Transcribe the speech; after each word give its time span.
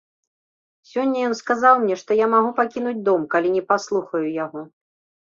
Сёння 0.91 1.17
ён 1.27 1.35
сказаў 1.41 1.75
мне, 1.85 1.95
што 2.05 2.19
я 2.23 2.31
магу 2.35 2.51
пакінуць 2.63 2.97
дом, 3.13 3.31
калі 3.37 3.57
не 3.61 3.67
паслухаю 3.71 4.27
яго. 4.45 4.69